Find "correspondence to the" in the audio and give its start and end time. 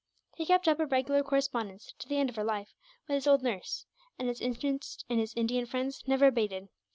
1.21-2.17